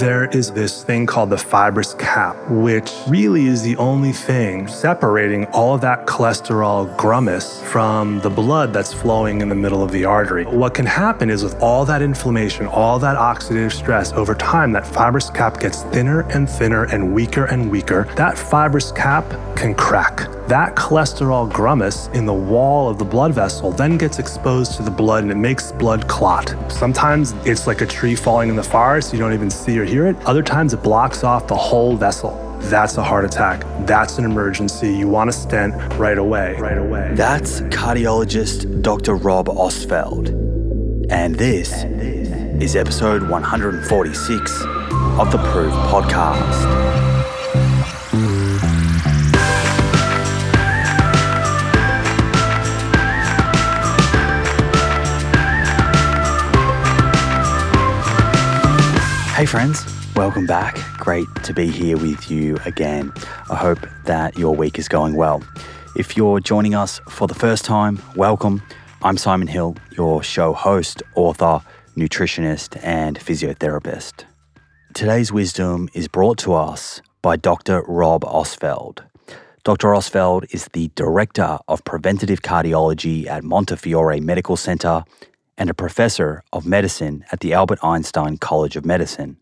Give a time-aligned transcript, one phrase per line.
[0.00, 5.46] there is this thing called the fibrous cap, which really is the only thing separating
[5.46, 10.44] all that cholesterol grummus from the blood that's flowing in the middle of the artery.
[10.44, 14.86] What can happen is with all that inflammation, all that oxidative stress, over time, that
[14.86, 18.06] fibrous cap gets thinner and thinner and weaker and weaker.
[18.16, 19.24] That fibrous cap
[19.56, 20.35] can crack.
[20.48, 24.92] That cholesterol grummus in the wall of the blood vessel then gets exposed to the
[24.92, 26.54] blood and it makes blood clot.
[26.70, 30.06] Sometimes it's like a tree falling in the forest, you don't even see or hear
[30.06, 30.14] it.
[30.24, 32.40] Other times it blocks off the whole vessel.
[32.60, 33.64] That's a heart attack.
[33.86, 34.94] That's an emergency.
[34.94, 37.10] You want a stent right away, right away.
[37.14, 39.16] That's cardiologist Dr.
[39.16, 40.28] Rob Ostfeld.
[41.10, 41.72] And this
[42.62, 44.62] is episode 146
[45.18, 47.05] of the Proof Podcast.
[59.36, 60.78] Hey, friends, welcome back.
[60.96, 63.12] Great to be here with you again.
[63.50, 65.44] I hope that your week is going well.
[65.94, 68.62] If you're joining us for the first time, welcome.
[69.02, 71.60] I'm Simon Hill, your show host, author,
[71.98, 74.24] nutritionist, and physiotherapist.
[74.94, 77.82] Today's wisdom is brought to us by Dr.
[77.86, 79.00] Rob Ostfeld.
[79.64, 79.88] Dr.
[79.88, 85.04] Ostfeld is the Director of Preventative Cardiology at Montefiore Medical Center
[85.58, 89.38] and a professor of medicine at the Albert Einstein College of Medicine.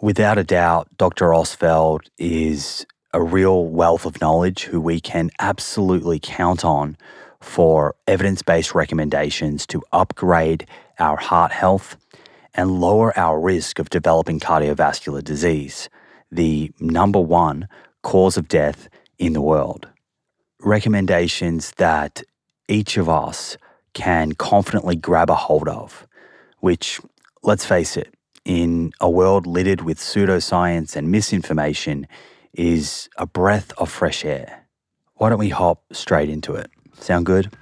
[0.00, 1.26] Without a doubt, Dr.
[1.26, 6.96] Ostfeld is a real wealth of knowledge who we can absolutely count on
[7.40, 10.66] for evidence based recommendations to upgrade
[10.98, 11.96] our heart health
[12.54, 15.88] and lower our risk of developing cardiovascular disease,
[16.30, 17.68] the number one
[18.02, 19.88] cause of death in the world.
[20.60, 22.22] Recommendations that
[22.68, 23.56] each of us
[23.94, 26.06] can confidently grab a hold of,
[26.58, 27.00] which,
[27.42, 32.06] let's face it, in a world littered with pseudoscience and misinformation,
[32.54, 34.66] is a breath of fresh air.
[35.14, 36.70] Why don't we hop straight into it?
[36.98, 37.52] Sound good?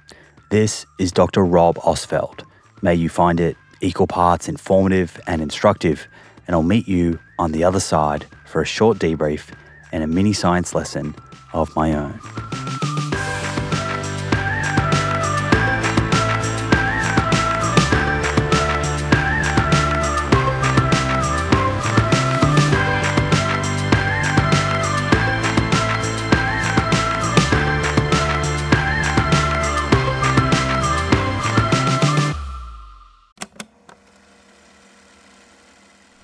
[0.49, 1.45] This is Dr.
[1.45, 2.43] Rob Ostfeld.
[2.81, 6.07] May you find it equal parts informative and instructive,
[6.47, 9.51] and I'll meet you on the other side for a short debrief
[9.91, 11.15] and a mini science lesson
[11.53, 12.88] of my own.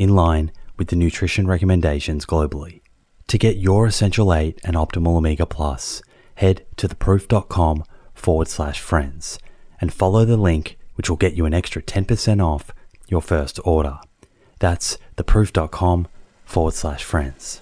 [0.00, 2.80] in line with the nutrition recommendations globally.
[3.28, 6.02] To get your Essential 8 and Optimal Omega Plus,
[6.36, 9.38] head to theproof.com forward slash friends
[9.78, 12.72] and follow the link, which will get you an extra 10% off
[13.08, 13.98] your first order.
[14.58, 16.08] That's theproof.com
[16.46, 17.60] forward slash friends.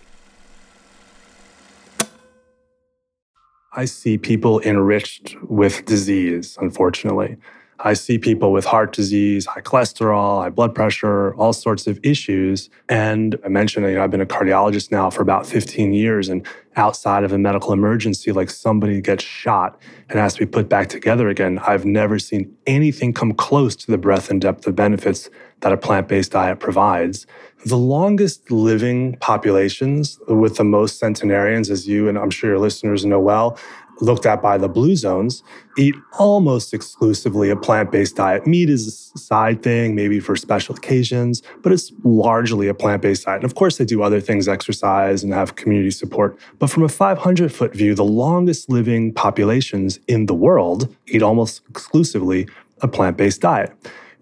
[3.72, 7.36] I see people enriched with disease, unfortunately.
[7.80, 12.70] I see people with heart disease, high cholesterol, high blood pressure, all sorts of issues.
[12.88, 16.28] And I mentioned, you know, I've been a cardiologist now for about 15 years.
[16.28, 16.44] And
[16.74, 20.88] outside of a medical emergency, like somebody gets shot and has to be put back
[20.88, 25.30] together again, I've never seen anything come close to the breadth and depth of benefits
[25.60, 27.26] that a plant based diet provides.
[27.64, 33.04] The longest living populations with the most centenarians, as you and I'm sure your listeners
[33.04, 33.58] know well,
[34.00, 35.42] looked at by the blue zones
[35.76, 38.46] eat almost exclusively a plant based diet.
[38.46, 43.24] Meat is a side thing, maybe for special occasions, but it's largely a plant based
[43.24, 43.42] diet.
[43.42, 46.38] And of course, they do other things, exercise and have community support.
[46.58, 51.62] But from a 500 foot view, the longest living populations in the world eat almost
[51.68, 52.48] exclusively
[52.80, 53.72] a plant based diet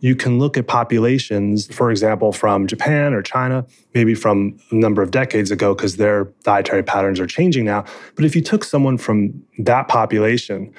[0.01, 3.65] you can look at populations, for example, from Japan or China,
[3.95, 7.85] maybe from a number of decades ago, because their dietary patterns are changing now.
[8.15, 10.73] But if you took someone from that population,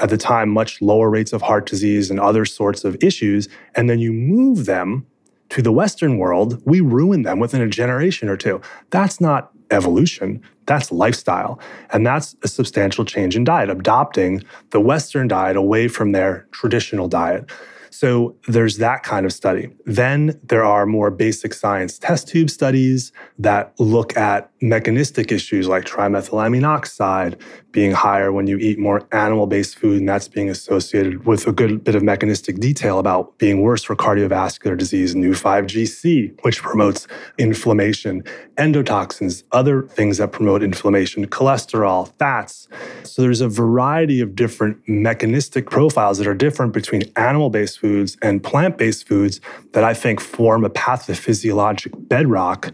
[0.00, 3.88] at the time, much lower rates of heart disease and other sorts of issues, and
[3.88, 5.06] then you move them
[5.50, 8.60] to the Western world, we ruin them within a generation or two.
[8.90, 11.60] That's not evolution, that's lifestyle.
[11.92, 17.06] And that's a substantial change in diet, adopting the Western diet away from their traditional
[17.06, 17.48] diet.
[17.94, 19.68] So there's that kind of study.
[19.86, 25.84] Then there are more basic science test tube studies that look at mechanistic issues like
[25.84, 27.36] trimethylamine oxide
[27.74, 31.52] being higher when you eat more animal based food, and that's being associated with a
[31.52, 38.22] good bit of mechanistic detail about being worse for cardiovascular disease, Neu5Gc, which promotes inflammation,
[38.56, 42.68] endotoxins, other things that promote inflammation, cholesterol, fats.
[43.02, 48.16] So there's a variety of different mechanistic profiles that are different between animal based foods
[48.22, 49.40] and plant based foods
[49.72, 52.72] that I think form a pathophysiologic bedrock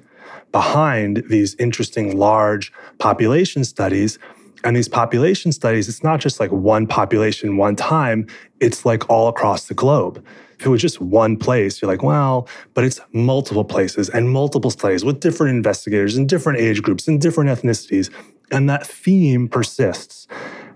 [0.53, 4.19] behind these interesting large population studies.
[4.65, 8.27] And these population studies, it's not just like one population, one time,
[8.61, 10.25] it's like all across the globe.
[10.59, 14.71] If it was just one place, you're like, well, but it's multiple places and multiple
[14.71, 18.11] studies with different investigators and different age groups and different ethnicities.
[18.51, 20.27] And that theme persists.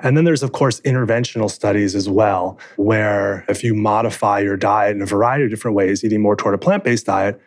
[0.00, 4.96] And then there's, of course, interventional studies as well, where if you modify your diet
[4.96, 7.40] in a variety of different ways, eating more toward a plant based diet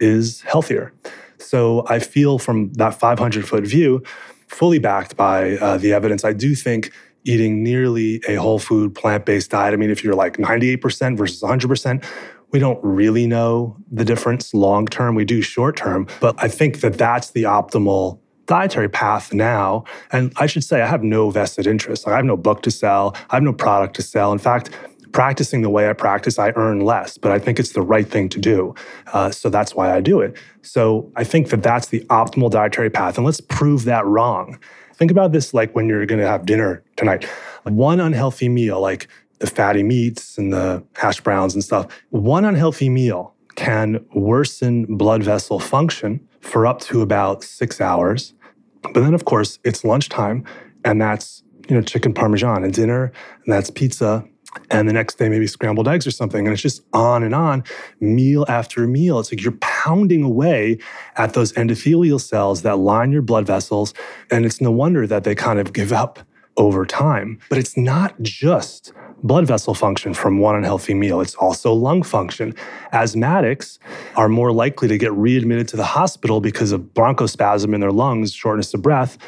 [0.00, 0.92] is healthier.
[1.38, 4.02] So I feel from that 500 foot view,
[4.48, 6.92] fully backed by uh, the evidence, I do think
[7.24, 11.42] eating nearly a whole food plant based diet, I mean, if you're like 98% versus
[11.42, 12.04] 100%,
[12.50, 15.14] we don't really know the difference long term.
[15.14, 19.84] We do short term, but I think that that's the optimal dietary path now.
[20.10, 22.08] And I should say, I have no vested interest.
[22.08, 24.32] I have no book to sell, I have no product to sell.
[24.32, 24.70] In fact,
[25.12, 28.28] practicing the way I practice, I earn less, but I think it's the right thing
[28.30, 28.74] to do.
[29.12, 30.36] Uh, so that's why I do it.
[30.62, 33.16] So I think that that's the optimal dietary path.
[33.16, 34.58] And let's prove that wrong.
[34.94, 37.24] Think about this like when you're going to have dinner tonight.
[37.64, 42.88] One unhealthy meal, like the fatty meats and the hash browns and stuff, one unhealthy
[42.88, 48.34] meal can worsen blood vessel function for up to about six hours.
[48.82, 50.44] But then, of course, it's lunchtime,
[50.84, 53.12] and that's you know chicken parmesan and dinner,
[53.44, 54.24] and that's pizza
[54.70, 56.46] and the next day maybe scrambled eggs or something.
[56.46, 57.64] And it's just on and on
[58.00, 59.18] meal after meal.
[59.18, 60.78] It's like you're pounding away
[61.16, 63.94] at those endothelial cells that line your blood vessels.
[64.30, 66.18] And it's no wonder that they kind of give up
[66.56, 67.38] over time.
[67.48, 71.20] But it's not just blood vessel function from one unhealthy meal.
[71.20, 72.54] It's also lung function.
[72.92, 73.78] Asthmatics
[74.16, 78.32] are more likely to get readmitted to the hospital because of bronchospasm in their lungs
[78.32, 79.18] shortness of breath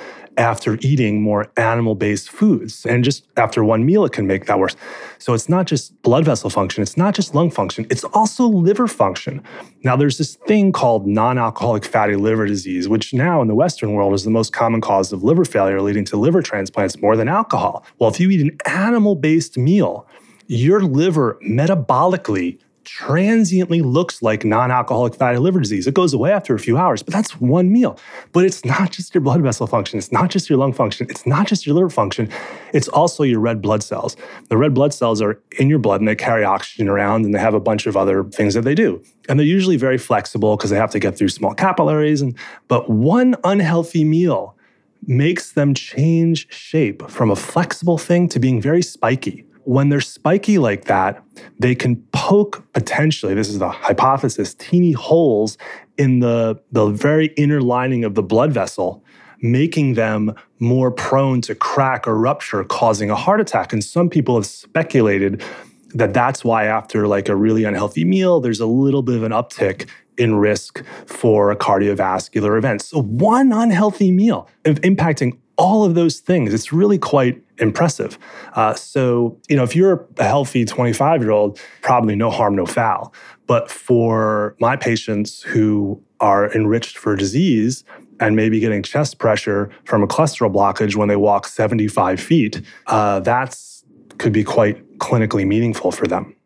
[0.41, 2.87] after eating more animal based foods.
[2.87, 4.75] And just after one meal, it can make that worse.
[5.19, 8.89] So it's not just blood vessel function, it's not just lung function, it's also liver
[8.89, 9.43] function.
[9.85, 13.93] Now, there's this thing called non alcoholic fatty liver disease, which now in the Western
[13.93, 17.29] world is the most common cause of liver failure, leading to liver transplants more than
[17.29, 17.85] alcohol.
[17.99, 20.07] Well, if you eat an animal based meal,
[20.47, 22.59] your liver metabolically
[22.97, 25.87] transiently looks like non alcoholic fatty liver disease.
[25.87, 27.99] It goes away after a few hours, but that's one meal.
[28.33, 31.25] But it's not just your blood vessel function, it's not just your lung function, it's
[31.25, 32.29] not just your liver function,
[32.75, 34.17] it's also your red blood cells.
[34.49, 37.39] The red blood cells are in your blood and they carry oxygen around and they
[37.39, 39.03] have a bunch of other things that they do.
[39.29, 42.21] And they're usually very flexible because they have to get through small capillaries.
[42.21, 44.57] And, but one unhealthy meal
[45.07, 49.47] makes them change shape from a flexible thing to being very spiky.
[49.65, 51.23] When they're spiky like that,
[51.59, 55.59] they can poke potentially, this is the hypothesis, teeny holes
[55.99, 59.05] in the, the very inner lining of the blood vessel,
[59.43, 63.73] making them more prone to crack or rupture, causing a heart attack.
[63.73, 65.43] And some people have speculated
[65.95, 69.33] that that's why after like a really unhealthy meal there's a little bit of an
[69.33, 76.21] uptick in risk for a cardiovascular event so one unhealthy meal impacting all of those
[76.21, 78.19] things it's really quite impressive
[78.55, 82.67] uh, so you know if you're a healthy 25 year old probably no harm no
[82.67, 83.13] foul
[83.47, 87.85] but for my patients who are enriched for disease
[88.19, 93.21] and maybe getting chest pressure from a cholesterol blockage when they walk 75 feet uh,
[93.21, 93.71] that's
[94.21, 96.37] could be quite clinically meaningful for them.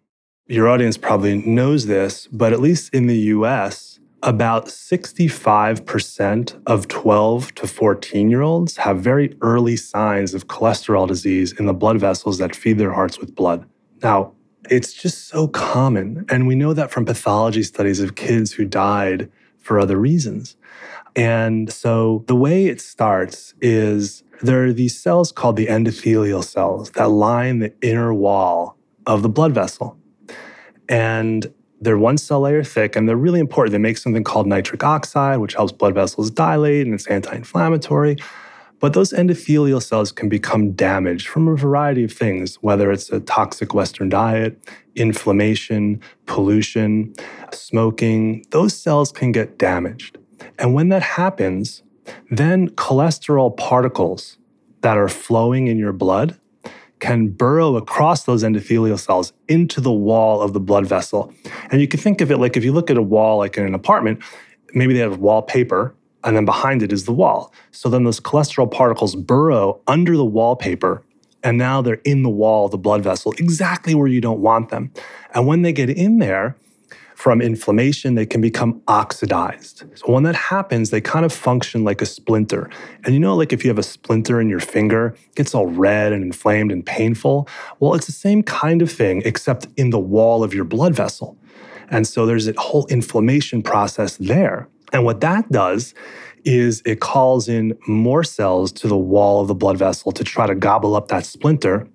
[0.47, 3.94] Your audience probably knows this, but at least in the US,
[4.25, 11.53] about 65% of 12 to 14 year olds have very early signs of cholesterol disease
[11.53, 13.69] in the blood vessels that feed their hearts with blood.
[14.03, 14.33] Now,
[14.71, 16.25] it's just so common.
[16.31, 20.57] And we know that from pathology studies of kids who died for other reasons.
[21.15, 26.91] And so the way it starts is there are these cells called the endothelial cells
[26.93, 29.99] that line the inner wall of the blood vessel.
[30.89, 31.53] And
[31.85, 33.73] they're one cell layer thick and they're really important.
[33.73, 38.17] They make something called nitric oxide, which helps blood vessels dilate and it's anti inflammatory.
[38.81, 43.21] But those endothelial cells can become damaged from a variety of things, whether it's a
[43.21, 44.59] toxic Western diet,
[44.95, 47.15] inflammation, pollution,
[47.53, 48.45] smoking.
[48.51, 50.19] Those cells can get damaged.
[50.59, 51.83] And when that happens,
[52.31, 54.37] then cholesterol particles
[54.83, 56.39] that are flowing in your blood
[57.01, 61.33] can burrow across those endothelial cells into the wall of the blood vessel.
[61.71, 63.67] And you can think of it like if you look at a wall, like in
[63.67, 64.23] an apartment,
[64.75, 67.53] maybe they have wallpaper, and then behind it is the wall.
[67.71, 71.03] So then those cholesterol particles burrow under the wallpaper,
[71.43, 74.71] and now they're in the wall of the blood vessel, exactly where you don't want
[74.71, 74.91] them.
[75.35, 76.57] And when they get in there,
[77.15, 79.85] from inflammation, they can become oxidized.
[79.95, 82.69] So when that happens, they kind of function like a splinter.
[83.05, 85.67] And you know, like if you have a splinter in your finger, it gets all
[85.67, 87.49] red and inflamed and painful.
[87.81, 91.39] Well, it's the same kind of thing, except in the wall of your blood vessel.
[91.91, 94.69] And so there's a whole inflammation process there.
[94.93, 95.95] And what that does
[96.45, 100.47] is it calls in more cells to the wall of the blood vessel to try
[100.47, 101.89] to gobble up that splinter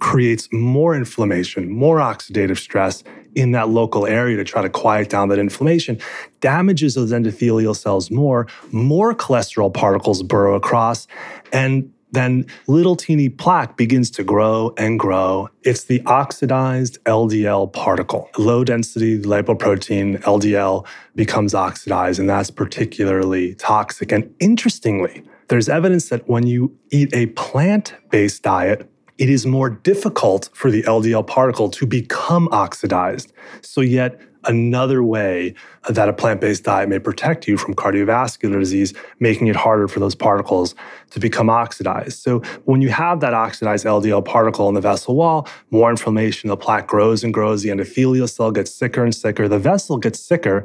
[0.00, 3.02] creates more inflammation, more oxidative stress
[3.34, 5.98] in that local area to try to quiet down that inflammation,
[6.40, 11.06] damages those endothelial cells more, more cholesterol particles burrow across,
[11.52, 15.48] and then little teeny plaque begins to grow and grow.
[15.62, 18.28] It's the oxidized LDL particle.
[18.36, 24.12] Low density lipoprotein, LDL, becomes oxidized, and that's particularly toxic.
[24.12, 28.88] And interestingly, there's evidence that when you eat a plant based diet,
[29.18, 33.32] it is more difficult for the LDL particle to become oxidized.
[33.60, 35.54] So, yet another way
[35.88, 40.00] that a plant based diet may protect you from cardiovascular disease, making it harder for
[40.00, 40.74] those particles
[41.10, 42.18] to become oxidized.
[42.18, 46.56] So, when you have that oxidized LDL particle in the vessel wall, more inflammation, the
[46.56, 50.64] plaque grows and grows, the endothelial cell gets sicker and sicker, the vessel gets sicker,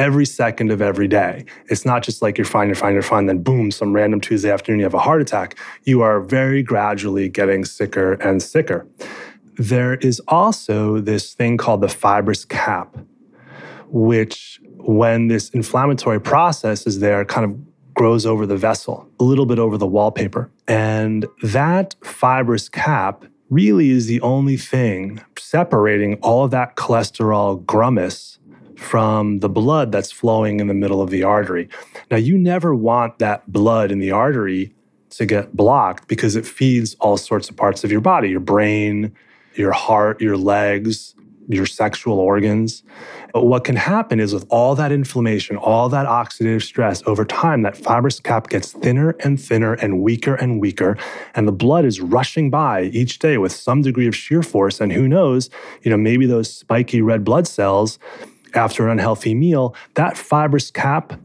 [0.00, 1.44] every second of every day.
[1.66, 4.50] It's not just like you're fine, you're fine, you're fine, then boom, some random Tuesday
[4.50, 5.58] afternoon you have a heart attack.
[5.84, 8.86] You are very gradually getting sicker and sicker.
[9.56, 12.96] There is also this thing called the fibrous cap,
[13.88, 19.44] which, when this inflammatory process is there, kind of grows over the vessel, a little
[19.44, 20.50] bit over the wallpaper.
[20.66, 28.38] And that fibrous cap really is the only thing separating all of that cholesterol grummus
[28.80, 31.68] from the blood that's flowing in the middle of the artery.
[32.10, 34.72] Now, you never want that blood in the artery
[35.10, 39.14] to get blocked because it feeds all sorts of parts of your body your brain,
[39.54, 41.14] your heart, your legs,
[41.48, 42.82] your sexual organs.
[43.34, 47.62] But what can happen is with all that inflammation, all that oxidative stress over time,
[47.62, 50.96] that fibrous cap gets thinner and thinner and weaker and weaker.
[51.34, 54.80] And the blood is rushing by each day with some degree of shear force.
[54.80, 55.50] And who knows,
[55.82, 57.98] you know, maybe those spiky red blood cells
[58.54, 61.18] after an unhealthy meal, that fibrous cap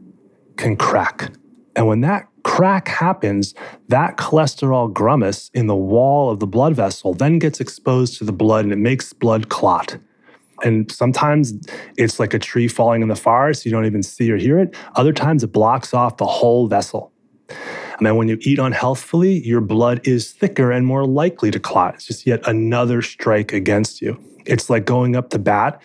[0.56, 1.32] can crack.
[1.74, 3.54] And when that crack happens,
[3.88, 8.32] that cholesterol grummus in the wall of the blood vessel then gets exposed to the
[8.32, 9.98] blood and it makes blood clot.
[10.62, 11.52] And sometimes
[11.98, 14.74] it's like a tree falling in the forest, you don't even see or hear it.
[14.94, 17.12] Other times it blocks off the whole vessel.
[17.98, 21.94] And then when you eat unhealthfully, your blood is thicker and more likely to clot.
[21.94, 24.18] It's just yet another strike against you.
[24.44, 25.80] It's like going up to bat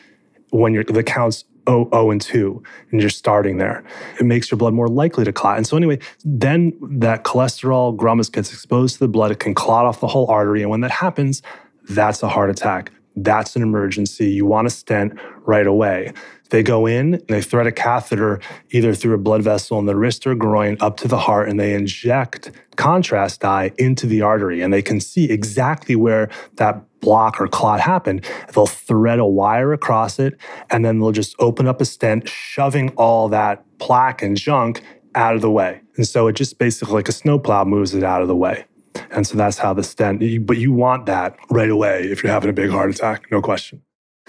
[0.51, 3.83] when the count's O, o and 2, and you're starting there.
[4.19, 5.57] It makes your blood more likely to clot.
[5.57, 9.31] And so, anyway, then that cholesterol grummus gets exposed to the blood.
[9.31, 10.61] It can clot off the whole artery.
[10.61, 11.43] And when that happens,
[11.87, 12.91] that's a heart attack.
[13.15, 14.31] That's an emergency.
[14.31, 16.13] You want a stent right away.
[16.49, 18.41] They go in, they thread a catheter
[18.71, 21.59] either through a blood vessel in the wrist or groin up to the heart, and
[21.59, 24.61] they inject contrast dye into the artery.
[24.61, 28.25] And they can see exactly where that block or clot happened.
[28.53, 30.37] They'll thread a wire across it,
[30.69, 34.83] and then they'll just open up a stent, shoving all that plaque and junk
[35.15, 35.81] out of the way.
[35.97, 38.65] And so it just basically like a snowplow moves it out of the way.
[39.11, 42.49] And so that's how the stent, but you want that right away if you're having
[42.49, 43.81] a big heart attack, no question.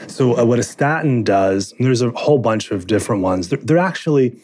[0.08, 3.50] So, uh, what a statin does, there's a whole bunch of different ones.
[3.50, 4.36] They're, they're, actually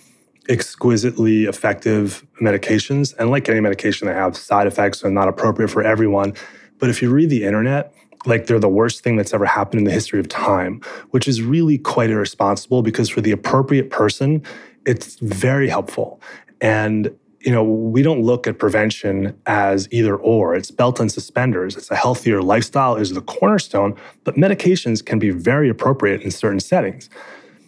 [0.49, 3.15] exquisitely effective medications.
[3.19, 6.35] And like any medication, they have side effects and not appropriate for everyone.
[6.79, 7.93] But if you read the internet,
[8.29, 10.81] like they're the worst thing that's ever happened in the history of time,
[11.11, 14.43] which is really quite irresponsible because for the appropriate person,
[14.87, 16.21] it's very helpful.
[16.61, 20.57] And you know, we don't look at prevention as either or.
[20.57, 21.77] It's belt and suspenders.
[21.77, 23.95] It's a healthier lifestyle is the cornerstone,
[24.25, 27.09] but medications can be very appropriate in certain settings.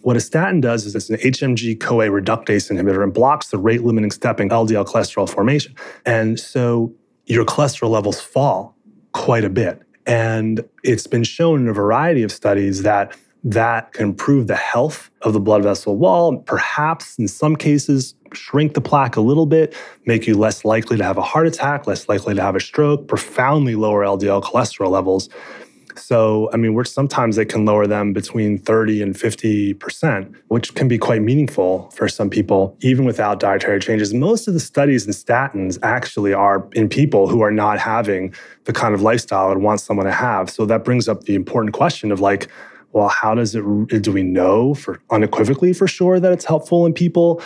[0.01, 3.83] What a statin does is it's an HMG CoA reductase inhibitor and blocks the rate
[3.83, 5.75] limiting step in LDL cholesterol formation.
[6.05, 6.93] And so
[7.27, 8.75] your cholesterol levels fall
[9.13, 9.81] quite a bit.
[10.05, 15.09] And it's been shown in a variety of studies that that can improve the health
[15.23, 19.75] of the blood vessel wall, perhaps in some cases shrink the plaque a little bit,
[20.05, 23.07] make you less likely to have a heart attack, less likely to have a stroke,
[23.07, 25.27] profoundly lower LDL cholesterol levels.
[25.95, 30.87] So, I mean, we're sometimes they can lower them between 30 and 50%, which can
[30.87, 34.13] be quite meaningful for some people, even without dietary changes.
[34.13, 38.33] Most of the studies in statins actually are in people who are not having
[38.65, 40.49] the kind of lifestyle I'd want someone to have.
[40.49, 42.47] So that brings up the important question of like,
[42.93, 43.63] well, how does it,
[44.01, 47.41] do we know for unequivocally for sure that it's helpful in people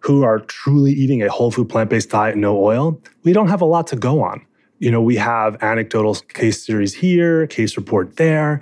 [0.00, 3.00] who are truly eating a whole food plant based diet, no oil?
[3.22, 4.44] We don't have a lot to go on.
[4.78, 8.60] You know, we have anecdotal case series here, case report there,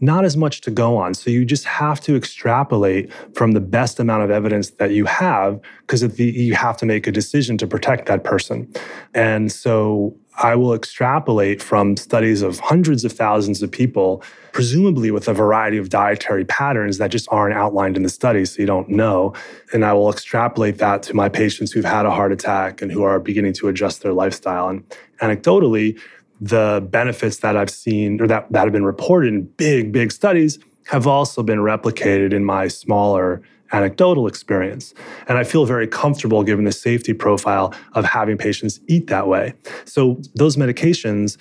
[0.00, 1.14] not as much to go on.
[1.14, 5.60] So you just have to extrapolate from the best amount of evidence that you have
[5.80, 8.72] because you have to make a decision to protect that person.
[9.14, 14.22] And so I will extrapolate from studies of hundreds of thousands of people,
[14.52, 18.60] presumably with a variety of dietary patterns that just aren't outlined in the study, so
[18.60, 19.34] you don't know.
[19.72, 23.02] And I will extrapolate that to my patients who've had a heart attack and who
[23.02, 24.68] are beginning to adjust their lifestyle.
[24.68, 24.88] And
[25.20, 25.98] anecdotally,
[26.40, 30.60] the benefits that I've seen or that, that have been reported in big, big studies
[30.86, 33.42] have also been replicated in my smaller
[33.72, 34.94] anecdotal experience.
[35.28, 39.54] And I feel very comfortable given the safety profile of having patients eat that way.
[39.84, 41.36] So those medications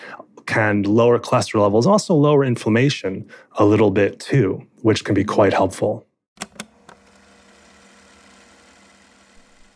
[0.45, 5.53] can lower cholesterol levels, also lower inflammation a little bit too, which can be quite
[5.53, 6.05] helpful.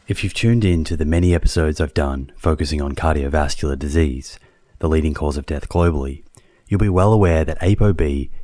[0.08, 4.40] If you've tuned in to the many episodes I've done focusing on cardiovascular disease,
[4.80, 6.24] the leading cause of death globally,
[6.68, 8.30] you'll be well aware that ApoB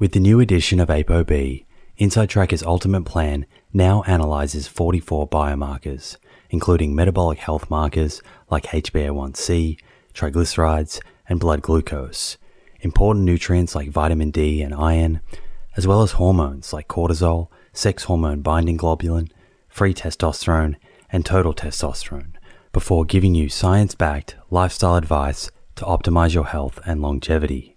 [0.00, 1.66] With the new edition of ApoB,
[1.98, 6.16] Inside Tracker's ultimate plan now analyzes 44 biomarkers,
[6.48, 9.78] including metabolic health markers like HbA1c,
[10.14, 12.38] triglycerides, and blood glucose,
[12.80, 15.20] important nutrients like vitamin D and iron,
[15.76, 19.30] as well as hormones like cortisol, sex hormone binding globulin,
[19.68, 20.76] free testosterone,
[21.12, 22.32] and total testosterone,
[22.72, 27.76] before giving you science backed lifestyle advice to optimize your health and longevity.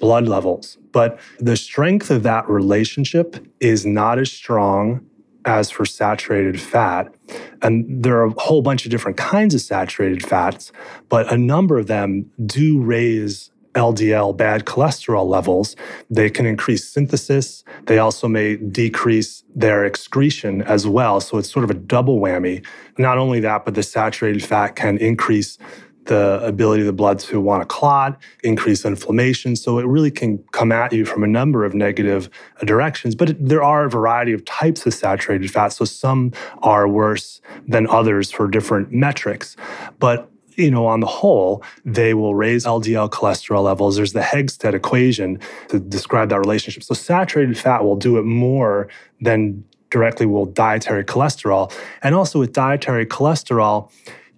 [0.00, 5.06] blood levels, but the strength of that relationship is not as strong
[5.44, 7.14] as for saturated fat.
[7.62, 10.72] And there are a whole bunch of different kinds of saturated fats,
[11.08, 15.76] but a number of them do raise LDL bad cholesterol levels,
[16.10, 17.62] they can increase synthesis.
[17.86, 21.20] They also may decrease their excretion as well.
[21.20, 22.66] So it's sort of a double whammy.
[22.98, 25.56] Not only that, but the saturated fat can increase
[26.06, 29.54] the ability of the blood to want to clot, increase inflammation.
[29.56, 33.14] So it really can come at you from a number of negative uh, directions.
[33.14, 35.68] But there are a variety of types of saturated fat.
[35.68, 36.32] So some
[36.62, 39.56] are worse than others for different metrics.
[39.98, 43.96] But you know, on the whole, they will raise LDL cholesterol levels.
[43.96, 46.82] There's the Hegsted equation to describe that relationship.
[46.82, 48.88] So saturated fat will do it more
[49.20, 51.72] than directly will dietary cholesterol.
[52.02, 53.90] And also with dietary cholesterol,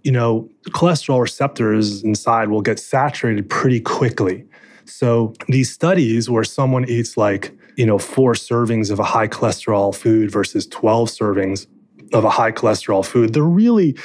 [0.02, 4.44] you know, cholesterol receptors inside will get saturated pretty quickly.
[4.84, 9.94] So these studies where someone eats like, you know, four servings of a high cholesterol
[9.94, 11.66] food versus 12 servings
[12.12, 13.96] of a high cholesterol food, they're really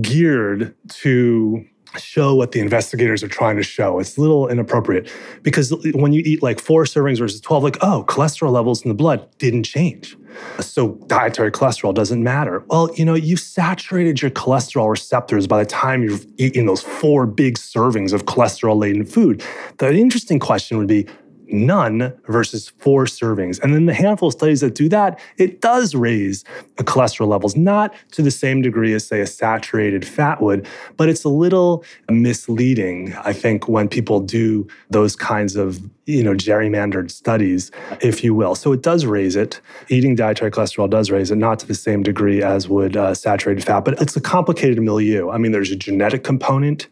[0.00, 1.64] geared to
[1.98, 3.98] show what the investigators are trying to show.
[3.98, 5.10] It's a little inappropriate
[5.42, 8.94] because when you eat like four servings versus 12, like, oh, cholesterol levels in the
[8.94, 10.16] blood didn't change.
[10.60, 12.64] So dietary cholesterol doesn't matter.
[12.66, 17.26] Well, you know, you saturated your cholesterol receptors by the time you've eaten those four
[17.26, 19.42] big servings of cholesterol laden food.
[19.78, 21.06] The interesting question would be
[21.54, 23.62] none versus four servings.
[23.62, 26.44] And then the handful of studies that do that, it does raise
[26.76, 31.08] the cholesterol levels, not to the same degree as, say, a saturated fat would, but
[31.08, 37.10] it's a little misleading, I think, when people do those kinds of you know, gerrymandered
[37.10, 38.54] studies, if you will.
[38.54, 39.60] So it does raise it.
[39.88, 43.64] Eating dietary cholesterol does raise it, not to the same degree as would uh, saturated
[43.64, 45.30] fat, but it's a complicated milieu.
[45.30, 46.88] I mean, there's a genetic component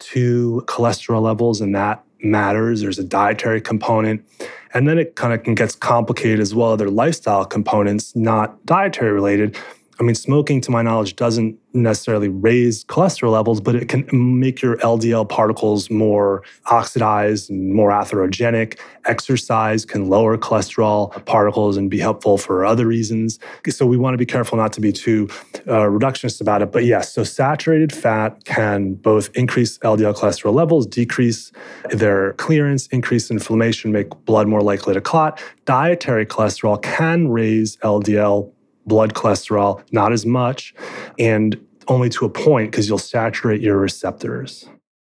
[0.00, 2.80] to cholesterol levels, and that matters.
[2.80, 4.24] There's a dietary component.
[4.74, 6.76] And then it kind of gets complicated as well.
[6.76, 9.56] There are lifestyle components, not dietary related.
[10.02, 14.60] I mean, smoking, to my knowledge, doesn't necessarily raise cholesterol levels, but it can make
[14.60, 18.80] your LDL particles more oxidized and more atherogenic.
[19.04, 23.38] Exercise can lower cholesterol particles and be helpful for other reasons.
[23.68, 25.28] So we want to be careful not to be too
[25.68, 26.72] uh, reductionist about it.
[26.72, 31.52] But yes, so saturated fat can both increase LDL cholesterol levels, decrease
[31.90, 35.40] their clearance, increase inflammation, make blood more likely to clot.
[35.64, 38.50] Dietary cholesterol can raise LDL
[38.86, 40.74] blood cholesterol, not as much,
[41.18, 44.68] and only to a point because you'll saturate your receptors.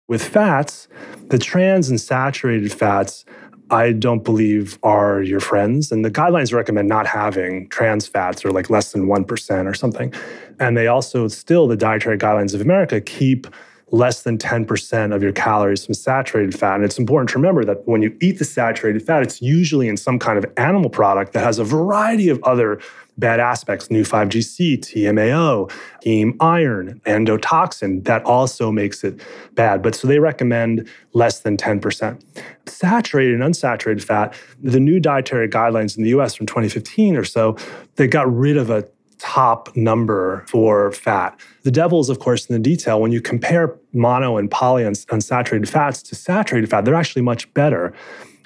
[0.08, 0.88] With fats,
[1.30, 3.26] the trans and saturated fats,
[3.70, 5.92] I don't believe are your friends.
[5.92, 10.14] And the guidelines recommend not having trans fats or like less than 1% or something.
[10.60, 13.48] And they also, still, the dietary guidelines of America keep
[13.92, 16.76] less than 10% of your calories from saturated fat.
[16.76, 19.98] And it's important to remember that when you eat the saturated fat, it's usually in
[19.98, 22.80] some kind of animal product that has a variety of other
[23.18, 25.72] bad aspects, Neu5Gc, TMAO,
[26.06, 29.22] heme iron, endotoxin, that also makes it
[29.54, 29.82] bad.
[29.82, 32.22] But so they recommend less than 10%.
[32.66, 37.56] Saturated and unsaturated fat, the new dietary guidelines in the US from 2015 or so,
[37.96, 38.88] they got rid of a
[39.20, 41.40] top number for fat.
[41.62, 43.00] The devil is, of course, in the detail.
[43.00, 47.94] When you compare mono and polyunsaturated fats to saturated fat, they're actually much better.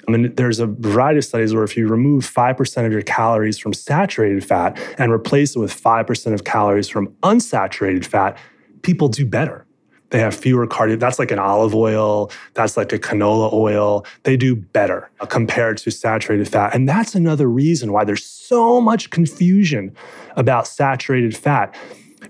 [0.08, 3.58] I mean, there's a variety of studies where if you remove 5% of your calories
[3.58, 8.38] from saturated fat and replace it with 5% of calories from unsaturated fat,
[8.80, 9.66] people do better.
[10.08, 10.98] They have fewer cardio.
[10.98, 12.30] That's like an olive oil.
[12.54, 14.06] That's like a canola oil.
[14.22, 16.74] They do better compared to saturated fat.
[16.74, 19.94] And that's another reason why there's so much confusion
[20.36, 21.74] about saturated fat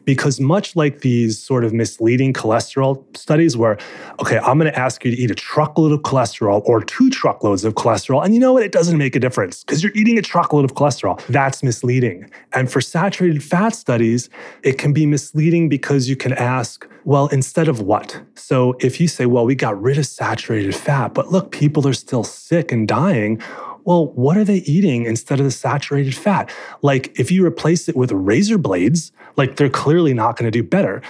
[0.05, 3.79] because much like these sort of misleading cholesterol studies where
[4.20, 7.64] okay i'm going to ask you to eat a truckload of cholesterol or two truckloads
[7.64, 8.62] of cholesterol and you know what?
[8.62, 11.24] It doesn't make a difference because you're eating a truckload of cholesterol.
[11.27, 12.31] That's misleading.
[12.53, 14.29] And for saturated fat studies
[14.62, 18.20] it can be misleading because you can ask well instead of what?
[18.35, 21.94] So if you say well we got rid of saturated fat but look people are
[21.94, 23.40] still sick and dying
[23.88, 26.53] well, what are they eating instead of the saturated fat?
[26.83, 30.62] Like, if you replace it with razor blades, like they're clearly not going to do
[30.62, 31.01] better.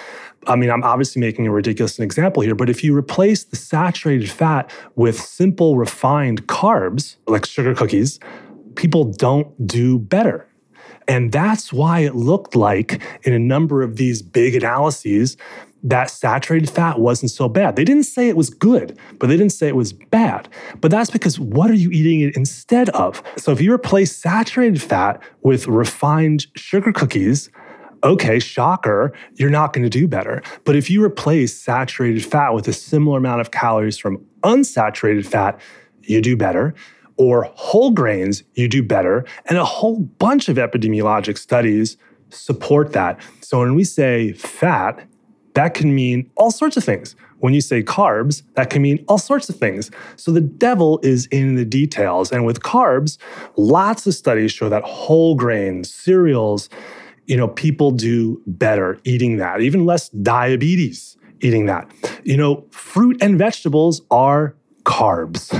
[0.46, 4.30] I mean, I'm obviously making a ridiculous example here, but if you replace the saturated
[4.30, 8.20] fat with simple refined carbs, like sugar cookies,
[8.76, 10.46] people don't do better.
[11.08, 15.36] And that's why it looked like in a number of these big analyses
[15.82, 17.76] that saturated fat wasn't so bad.
[17.76, 20.48] They didn't say it was good, but they didn't say it was bad.
[20.80, 23.22] But that's because what are you eating it instead of?
[23.36, 27.50] So if you replace saturated fat with refined sugar cookies,
[28.02, 30.42] okay, shocker, you're not going to do better.
[30.64, 35.60] But if you replace saturated fat with a similar amount of calories from unsaturated fat,
[36.02, 36.74] you do better.
[37.16, 39.24] Or whole grains, you do better.
[39.46, 41.96] And a whole bunch of epidemiologic studies
[42.30, 43.20] support that.
[43.40, 45.04] So when we say fat,
[45.58, 47.16] that can mean all sorts of things.
[47.40, 49.90] When you say carbs, that can mean all sorts of things.
[50.14, 52.30] So the devil is in the details.
[52.30, 53.18] And with carbs,
[53.56, 56.68] lots of studies show that whole grains, cereals,
[57.26, 61.90] you know, people do better eating that, even less diabetes eating that.
[62.22, 65.52] You know, fruit and vegetables are carbs.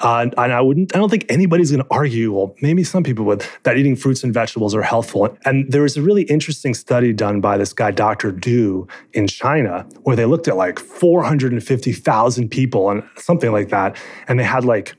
[0.00, 3.24] Uh, and I wouldn't, I don't think anybody's going to argue, well, maybe some people
[3.26, 5.36] would, that eating fruits and vegetables are healthful.
[5.44, 8.32] And there was a really interesting study done by this guy, Dr.
[8.32, 13.96] Du, in China, where they looked at like 450,000 people and something like that.
[14.28, 14.96] And they had like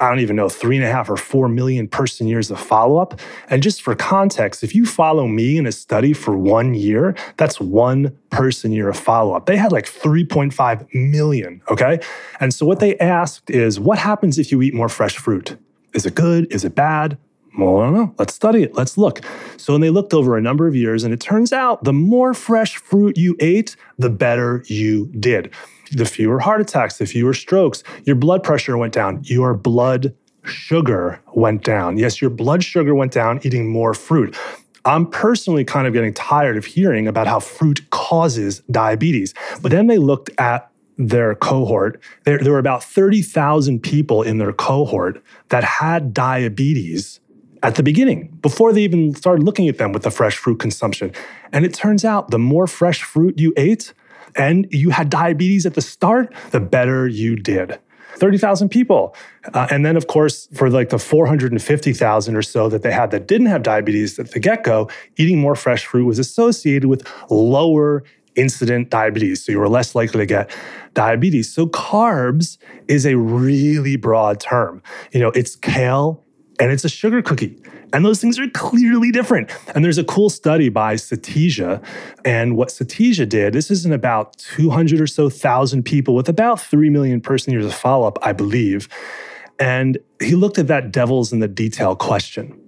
[0.00, 2.96] I don't even know, three and a half or four million person years of follow
[2.96, 3.20] up.
[3.50, 7.60] And just for context, if you follow me in a study for one year, that's
[7.60, 9.44] one person year of follow up.
[9.44, 12.00] They had like 3.5 million, okay?
[12.40, 15.58] And so what they asked is what happens if you eat more fresh fruit?
[15.92, 16.50] Is it good?
[16.50, 17.18] Is it bad?
[17.58, 18.14] Well, I don't know.
[18.16, 18.74] Let's study it.
[18.74, 19.20] Let's look.
[19.56, 22.32] So, when they looked over a number of years, and it turns out the more
[22.32, 25.52] fresh fruit you ate, the better you did
[25.92, 31.20] the fewer heart attacks, the fewer strokes, your blood pressure went down, your blood sugar
[31.34, 31.98] went down.
[31.98, 34.36] Yes, your blood sugar went down eating more fruit.
[34.84, 39.34] I'm personally kind of getting tired of hearing about how fruit causes diabetes.
[39.60, 42.00] But then they looked at their cohort.
[42.24, 47.20] There, there were about 30,000 people in their cohort that had diabetes
[47.62, 51.12] at the beginning, before they even started looking at them with the fresh fruit consumption.
[51.52, 53.92] And it turns out the more fresh fruit you ate,
[54.36, 57.78] and you had diabetes at the start, the better you did.
[58.16, 59.14] 30,000 people.
[59.54, 63.26] Uh, and then, of course, for like the 450,000 or so that they had that
[63.26, 68.04] didn't have diabetes at the get go, eating more fresh fruit was associated with lower
[68.36, 69.44] incident diabetes.
[69.44, 70.50] So you were less likely to get
[70.94, 71.52] diabetes.
[71.52, 74.82] So carbs is a really broad term.
[75.12, 76.24] You know, it's kale
[76.60, 77.56] and it's a sugar cookie.
[77.92, 79.50] And those things are clearly different.
[79.74, 81.82] And there's a cool study by Satija.
[82.24, 86.90] And what Satija did, this isn't about 200 or so thousand people with about 3
[86.90, 88.88] million person years of follow up, I believe.
[89.58, 92.58] And he looked at that devil's in the detail question.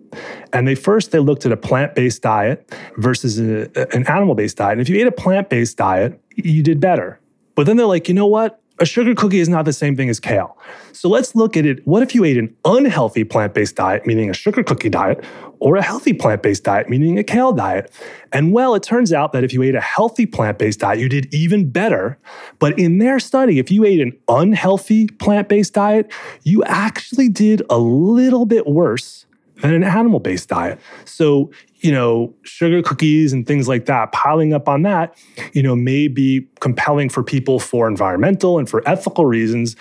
[0.52, 4.72] And they first they looked at a plant-based diet versus a, an animal-based diet.
[4.72, 7.20] And if you ate a plant-based diet, you did better.
[7.55, 8.62] But then they're like, you know what?
[8.83, 10.59] A sugar cookie is not the same thing as kale.
[10.90, 11.87] So let's look at it.
[11.87, 15.25] What if you ate an unhealthy plant based diet, meaning a sugar cookie diet,
[15.61, 17.92] or a healthy plant based diet, meaning a kale diet?
[18.33, 21.09] And well, it turns out that if you ate a healthy plant based diet, you
[21.09, 22.18] did even better.
[22.59, 27.62] But in their study, if you ate an unhealthy plant based diet, you actually did
[27.71, 29.27] a little bit worse
[29.61, 30.81] than an animal based diet.
[31.05, 35.16] So you know, sugar cookies and things like that, piling up on that,
[35.53, 39.77] you know, may be compelling for people for environmental and for ethical reasons,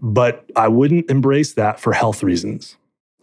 [0.00, 2.76] but I wouldn't embrace that for health reasons.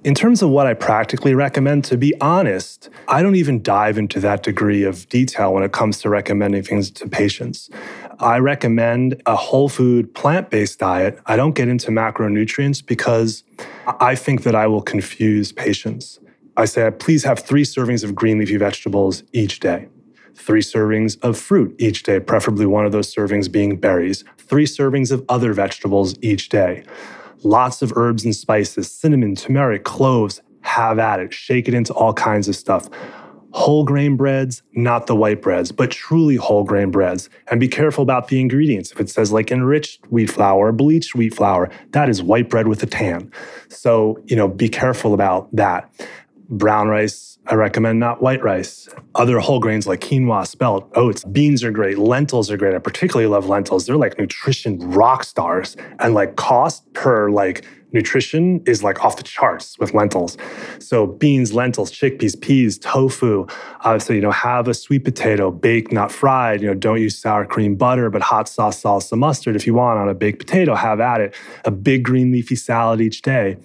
[0.06, 4.22] In terms of what I practically recommend, to be honest, I don't even dive into
[4.22, 7.70] that degree of detail when it comes to recommending things to patients.
[8.18, 11.20] I recommend a whole food, plant based diet.
[11.26, 13.44] I don't get into macronutrients because
[14.00, 16.20] I think that I will confuse patients.
[16.60, 19.88] I say, please have three servings of green leafy vegetables each day,
[20.36, 25.10] three servings of fruit each day, preferably one of those servings being berries, three servings
[25.10, 26.84] of other vegetables each day,
[27.44, 32.14] lots of herbs and spices, cinnamon, turmeric, cloves, have at it, shake it into all
[32.14, 32.90] kinds of stuff.
[33.52, 37.30] whole grain breads, not the white breads, but truly whole grain breads.
[37.50, 38.92] And be careful about the ingredients.
[38.92, 42.68] If it says like enriched wheat flour, or bleached wheat flour, that is white bread
[42.68, 43.32] with a tan.
[43.70, 45.90] So, you know, be careful about that.
[46.50, 48.90] Brown rice, I recommend not white rice.
[49.16, 52.00] Other whole grains like quinoa, spelt, oats, beans are great.
[52.00, 52.74] Lentils are great.
[52.74, 53.86] I particularly love lentils.
[53.86, 55.78] They're like nutrition rock stars.
[56.00, 60.38] And like cost per like nutrition is like off the charts with lentils.
[60.80, 63.48] So beans, lentils, chickpeas, peas, tofu.
[63.82, 66.62] Uh, so you know, have a sweet potato, baked, not fried.
[66.62, 70.00] You know, don't use sour cream butter, but hot sauce, salsa, mustard if you want
[70.00, 70.76] on a baked potato.
[70.76, 71.36] Have at it.
[71.66, 73.58] A big green leafy salad each day.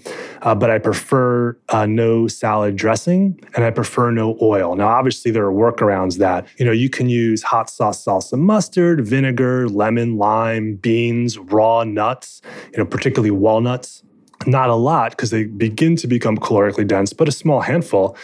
[0.42, 4.74] Uh, but I prefer uh, no salad dressing, and I prefer no oil.
[4.74, 9.06] Now, obviously, there are workarounds that you know you can use hot sauce, salsa, mustard,
[9.06, 12.40] vinegar, lemon, lime, beans, raw nuts.
[12.72, 14.02] You know, particularly walnuts
[14.46, 18.16] not a lot because they begin to become calorically dense, but a small handful.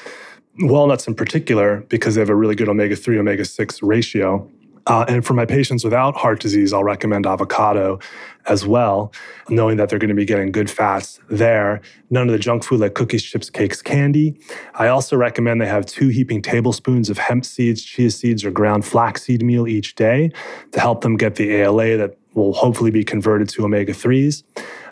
[0.58, 4.50] Walnuts, in particular, because they have a really good omega 3, omega 6 ratio.
[4.86, 7.98] Uh, and for my patients without heart disease, I'll recommend avocado
[8.46, 9.12] as well,
[9.48, 11.80] knowing that they're going to be getting good fats there.
[12.08, 14.40] None of the junk food like cookies, chips, cakes, candy.
[14.74, 18.84] I also recommend they have two heaping tablespoons of hemp seeds, chia seeds, or ground
[18.84, 20.32] flaxseed meal each day
[20.72, 24.42] to help them get the ALA that will hopefully be converted to omega 3s.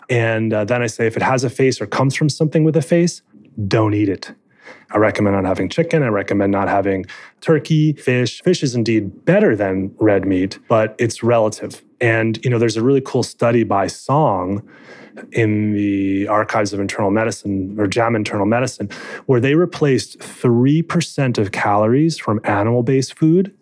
[0.09, 2.75] And uh, then I say if it has a face or comes from something with
[2.75, 3.21] a face,
[3.67, 4.33] don't eat it.
[4.91, 6.01] I recommend not having chicken.
[6.01, 7.05] I recommend not having
[7.41, 8.41] turkey, fish.
[8.41, 11.83] Fish is indeed better than red meat, but it's relative.
[12.01, 14.67] And you know, there's a really cool study by Song
[15.31, 18.89] in the Archives of Internal Medicine or JAMA Internal Medicine,
[19.25, 23.53] where they replaced 3% of calories from animal based food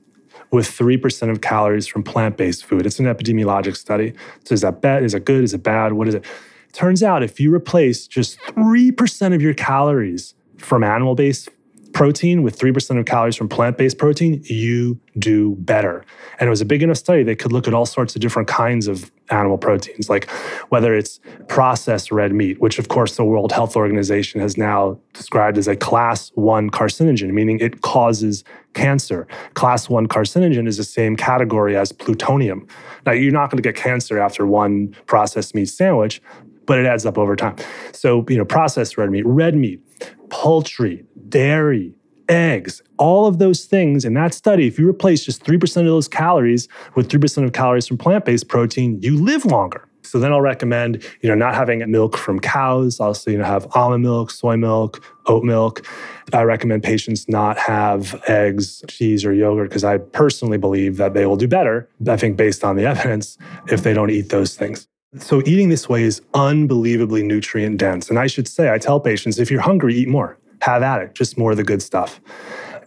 [0.51, 2.85] with 3% of calories from plant based food.
[2.85, 4.13] It's an epidemiologic study.
[4.45, 5.03] So is that bad?
[5.03, 5.43] Is it good?
[5.43, 5.93] Is it bad?
[5.93, 6.25] What is it?
[6.73, 11.49] Turns out if you replace just 3% of your calories from animal based
[11.97, 16.05] protein with 3% of calories from plant based protein, you do better.
[16.39, 18.47] And it was a big enough study they could look at all sorts of different
[18.47, 20.29] kinds of animal proteins, like
[20.69, 25.57] whether it's processed red meat, which of course the World Health Organization has now described
[25.57, 28.43] as a class one carcinogen, meaning it causes
[28.77, 29.27] cancer.
[29.55, 32.67] Class one carcinogen is the same category as plutonium.
[33.05, 36.21] Now, you're not going to get cancer after one processed meat sandwich,
[36.67, 37.55] but it adds up over time.
[37.91, 39.81] So, you know, processed red meat, red meat,
[40.29, 41.95] poultry, dairy,
[42.29, 46.07] eggs, all of those things in that study, if you replace just 3% of those
[46.07, 49.86] calories with 3% of calories from plant based protein, you live longer.
[50.09, 52.99] So then I'll recommend, you know, not having milk from cows.
[52.99, 55.85] Also, you know, have almond milk, soy milk, oat milk.
[56.33, 61.25] I recommend patients not have eggs, cheese, or yogurt because I personally believe that they
[61.25, 64.87] will do better, I think, based on the evidence, if they don't eat those things.
[65.19, 68.09] So, eating this way is unbelievably nutrient dense.
[68.09, 71.15] And I should say, I tell patients if you're hungry, eat more, have at it,
[71.15, 72.19] just more of the good stuff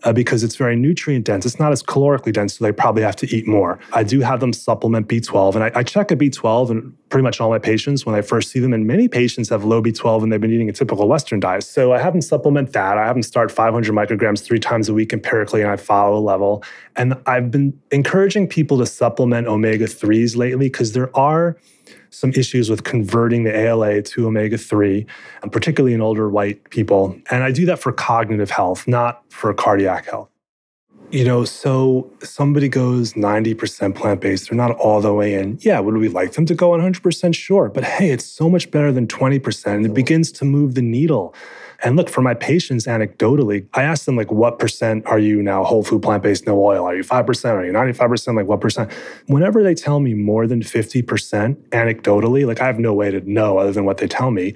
[0.05, 1.47] uh, because it's very nutrient dense.
[1.47, 3.79] It's not as calorically dense, so they probably have to eat more.
[3.93, 7.41] I do have them supplement B12, and I, I check a B12 in pretty much
[7.41, 8.73] all my patients when I first see them.
[8.73, 11.65] And many patients have low B12 and they've been eating a typical Western diet.
[11.65, 12.97] So I have them supplement that.
[12.97, 16.21] I have them start 500 micrograms three times a week empirically, and I follow a
[16.21, 16.63] level.
[16.97, 21.57] And I've been encouraging people to supplement omega 3s lately because there are
[22.11, 25.07] some issues with converting the ALA to omega 3,
[25.43, 27.17] um, particularly in older white people.
[27.31, 30.29] And I do that for cognitive health, not for cardiac health.
[31.11, 35.59] You know, so somebody goes 90% plant based, they're not all the way in.
[35.61, 37.35] Yeah, would we like them to go 100%?
[37.35, 37.69] Sure.
[37.69, 39.67] But hey, it's so much better than 20%.
[39.67, 41.35] And it begins to move the needle.
[41.83, 45.65] And look, for my patients, anecdotally, I ask them, like, what percent are you now
[45.65, 46.85] whole food, plant based, no oil?
[46.85, 47.53] Are you 5%?
[47.55, 48.37] Are you 95%?
[48.37, 48.93] Like, what percent?
[49.27, 53.59] Whenever they tell me more than 50%, anecdotally, like, I have no way to know
[53.59, 54.55] other than what they tell me.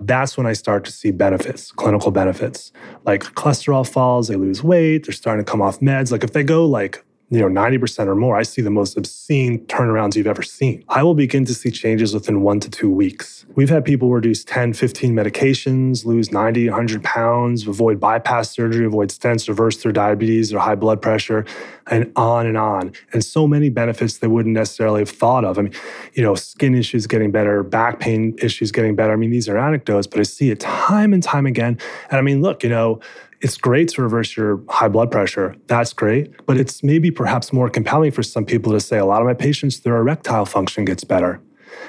[0.00, 2.72] That's when I start to see benefits, clinical benefits.
[3.04, 6.12] Like cholesterol falls, they lose weight, they're starting to come off meds.
[6.12, 9.58] Like if they go like you know 90% or more i see the most obscene
[9.66, 10.84] turnarounds you've ever seen.
[10.88, 13.44] I will begin to see changes within one to two weeks.
[13.54, 19.10] We've had people reduce 10 15 medications lose 90 100 pounds avoid bypass surgery avoid
[19.10, 21.44] stents reverse their diabetes or high blood pressure
[21.90, 22.92] and on and on.
[23.12, 25.58] And so many benefits they wouldn't necessarily have thought of.
[25.58, 25.74] I mean
[26.14, 29.12] you know skin issues getting better back pain issues getting better.
[29.12, 31.78] I mean these are anecdotes but i see it time and time again.
[32.10, 33.00] And i mean look you know
[33.40, 35.56] it's great to reverse your high blood pressure.
[35.66, 36.44] That's great.
[36.46, 39.34] But it's maybe perhaps more compelling for some people to say a lot of my
[39.34, 41.40] patients, their erectile function gets better.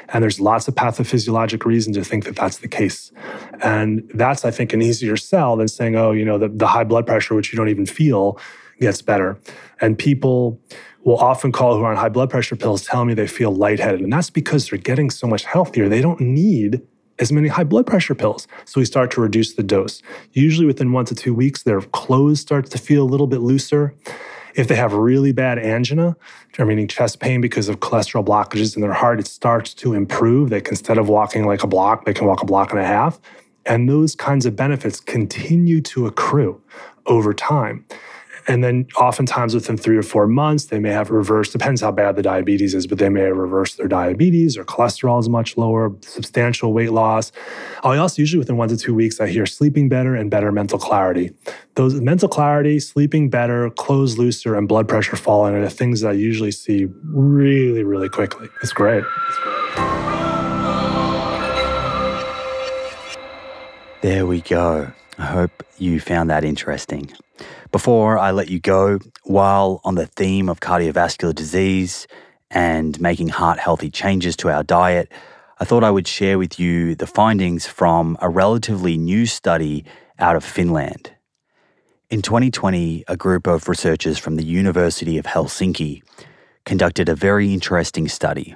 [0.09, 3.11] And there's lots of pathophysiologic reason to think that that's the case.
[3.61, 6.83] And that's, I think, an easier sell than saying, oh, you know, the, the high
[6.83, 8.39] blood pressure, which you don't even feel,
[8.79, 9.39] gets better.
[9.81, 10.59] And people
[11.03, 14.01] will often call who are on high blood pressure pills tell me they feel lightheaded.
[14.01, 15.89] And that's because they're getting so much healthier.
[15.89, 16.81] They don't need
[17.19, 18.47] as many high blood pressure pills.
[18.65, 20.01] So we start to reduce the dose.
[20.33, 23.93] Usually within one to two weeks, their clothes starts to feel a little bit looser.
[24.55, 26.15] If they have really bad angina,
[26.57, 30.49] meaning chest pain because of cholesterol blockages in their heart, it starts to improve.
[30.49, 32.85] They can, instead of walking like a block, they can walk a block and a
[32.85, 33.19] half.
[33.65, 36.61] And those kinds of benefits continue to accrue
[37.05, 37.85] over time.
[38.49, 42.15] And then oftentimes within three or four months, they may have reversed, depends how bad
[42.15, 45.95] the diabetes is, but they may have reversed their diabetes or cholesterol is much lower,
[46.01, 47.31] substantial weight loss.
[47.83, 50.79] I also usually within one to two weeks, I hear sleeping better and better mental
[50.79, 51.31] clarity.
[51.75, 56.09] Those mental clarity, sleeping better, clothes looser, and blood pressure falling are the things that
[56.09, 58.49] I usually see really, really quickly.
[58.63, 59.03] It's great.
[59.27, 59.59] It's great.
[64.01, 64.91] There we go.
[65.19, 67.11] I hope you found that interesting.
[67.71, 72.07] Before I let you go, while on the theme of cardiovascular disease
[72.49, 75.11] and making heart healthy changes to our diet,
[75.59, 79.85] I thought I would share with you the findings from a relatively new study
[80.17, 81.11] out of Finland.
[82.09, 86.01] In 2020, a group of researchers from the University of Helsinki
[86.65, 88.55] conducted a very interesting study,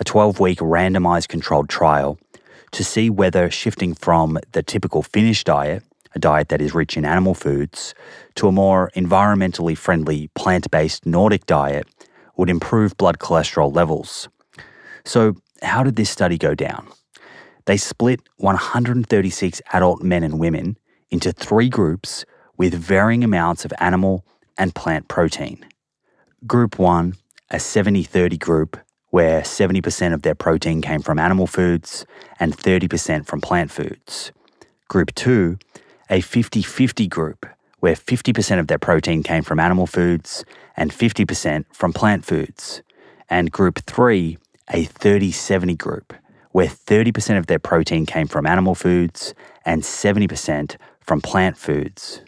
[0.00, 2.18] a 12 week randomized controlled trial,
[2.72, 5.82] to see whether shifting from the typical Finnish diet,
[6.16, 7.94] a diet that is rich in animal foods,
[8.34, 11.86] to a more environmentally friendly plant based Nordic diet
[12.36, 14.28] would improve blood cholesterol levels.
[15.04, 16.88] So, how did this study go down?
[17.66, 20.78] They split 136 adult men and women
[21.10, 22.24] into three groups
[22.56, 24.24] with varying amounts of animal
[24.58, 25.64] and plant protein.
[26.46, 27.14] Group 1,
[27.50, 28.76] a 70 30 group
[29.10, 32.04] where 70% of their protein came from animal foods
[32.40, 34.32] and 30% from plant foods.
[34.88, 35.58] Group 2,
[36.10, 37.46] a 50 50 group
[37.80, 40.44] where 50% of their protein came from animal foods
[40.76, 42.82] and 50% from plant foods.
[43.28, 44.38] And group 3,
[44.70, 46.14] a 30 70 group
[46.52, 49.34] where 30% of their protein came from animal foods
[49.66, 52.22] and 70% from plant foods.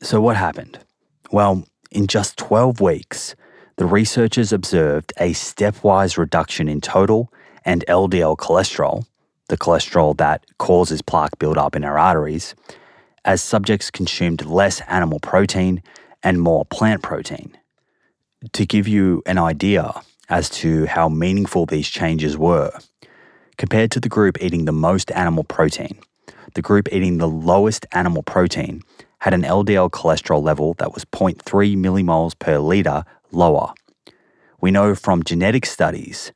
[0.00, 0.78] So, what happened?
[1.32, 3.34] Well, in just 12 weeks,
[3.76, 7.32] the researchers observed a stepwise reduction in total
[7.64, 9.06] and LDL cholesterol,
[9.48, 12.54] the cholesterol that causes plaque buildup in our arteries,
[13.24, 15.82] as subjects consumed less animal protein
[16.22, 17.56] and more plant protein.
[18.52, 19.92] To give you an idea
[20.28, 22.72] as to how meaningful these changes were,
[23.56, 25.98] compared to the group eating the most animal protein,
[26.54, 28.82] the group eating the lowest animal protein
[29.20, 33.72] had an LDL cholesterol level that was 0.3 millimoles per litre lower.
[34.60, 36.32] We know from genetic studies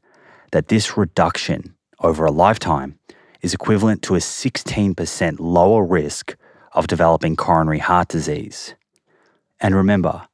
[0.53, 2.99] that this reduction over a lifetime
[3.43, 6.37] is equivalent to a 16% lower risk
[6.73, 8.75] of developing coronary heart disease.
[9.61, 10.29] And remember,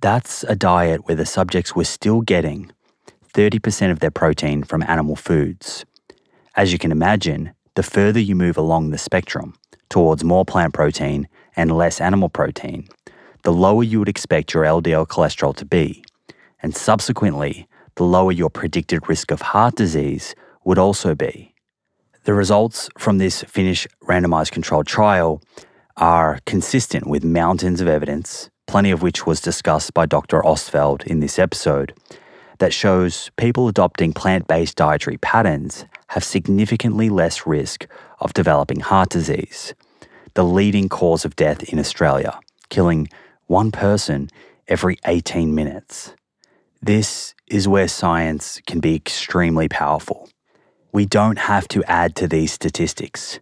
[0.00, 2.72] that's a diet where the subjects were still getting
[3.34, 5.84] 30% of their protein from animal foods.
[6.54, 9.54] As you can imagine, the further you move along the spectrum
[9.88, 12.88] towards more plant protein and less animal protein,
[13.42, 16.04] the lower you would expect your LDL cholesterol to be,
[16.62, 21.54] and subsequently, the lower your predicted risk of heart disease would also be.
[22.24, 25.42] The results from this Finnish randomized controlled trial
[26.02, 30.42] are consistent with mountains of evidence, plenty of which was discussed by Dr.
[30.42, 31.94] Ostfeld in this episode,
[32.58, 37.86] that shows people adopting plant based dietary patterns have significantly less risk
[38.18, 39.74] of developing heart disease,
[40.34, 42.36] the leading cause of death in Australia,
[42.68, 43.08] killing
[43.46, 44.28] one person
[44.66, 46.14] every 18 minutes.
[46.82, 50.28] This is where science can be extremely powerful.
[50.90, 53.38] We don't have to add to these statistics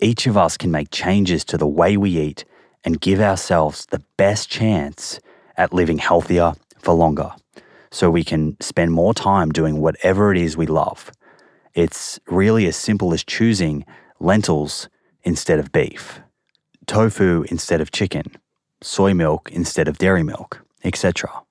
[0.00, 2.44] each of us can make changes to the way we eat
[2.84, 5.20] and give ourselves the best chance
[5.56, 7.32] at living healthier for longer
[7.90, 11.10] so we can spend more time doing whatever it is we love.
[11.74, 13.84] It's really as simple as choosing
[14.20, 14.88] lentils
[15.22, 16.20] instead of beef,
[16.86, 18.36] tofu instead of chicken,
[18.82, 21.42] soy milk instead of dairy milk, etc.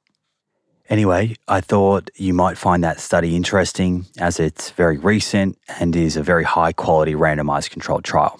[0.89, 6.15] Anyway, I thought you might find that study interesting as it's very recent and is
[6.15, 8.39] a very high quality randomized controlled trial.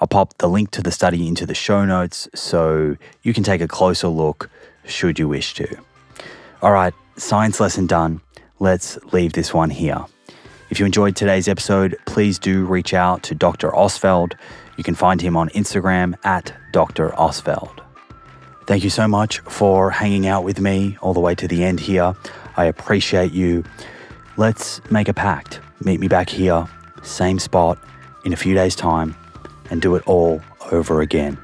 [0.00, 3.60] I'll pop the link to the study into the show notes so you can take
[3.60, 4.48] a closer look
[4.84, 5.76] should you wish to.
[6.60, 8.20] All right, science lesson done.
[8.60, 10.04] Let's leave this one here.
[10.70, 13.70] If you enjoyed today's episode, please do reach out to Dr.
[13.70, 14.34] Ostfeld.
[14.76, 17.10] You can find him on Instagram at Dr.
[17.10, 17.80] Ostfeld.
[18.66, 21.80] Thank you so much for hanging out with me all the way to the end
[21.80, 22.14] here.
[22.56, 23.64] I appreciate you.
[24.36, 25.60] Let's make a pact.
[25.84, 26.66] Meet me back here,
[27.02, 27.78] same spot,
[28.24, 29.16] in a few days' time,
[29.70, 30.40] and do it all
[30.70, 31.36] over again.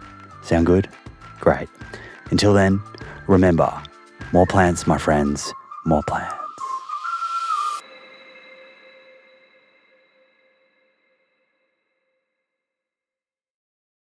[0.42, 0.88] Sound good?
[1.40, 1.68] Great.
[2.30, 2.80] Until then,
[3.26, 3.70] remember
[4.32, 5.52] more plants, my friends,
[5.84, 6.47] more plants.